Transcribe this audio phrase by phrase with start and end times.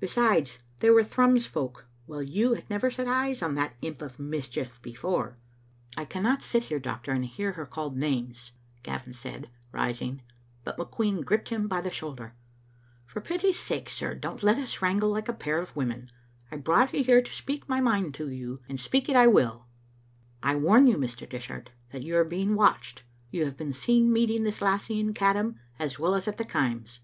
[0.00, 4.18] Besides, they were Thrums folk, while you had never set eyes on that imp of
[4.18, 7.12] mischief before*" Digitized by VjOOQ IC 194 tCbe xmie Aitiiater." I cannot sit here, doctor,
[7.12, 8.52] and hear her called names,
[8.82, 10.22] Gavin said, rising,
[10.64, 12.34] but McQueen gripped him by the shoulder."
[13.06, 16.10] For pity's sake, sir, don't let us wrangle like a pair of women.
[16.50, 19.66] I brought you here to speak my mind to you, and speak it I will.
[20.42, 21.28] I warn you, Mr.
[21.28, 23.04] Dishart, that you are being watched.
[23.30, 26.98] You have been seen meeting this lassie in Caddam as well as at the Kaims."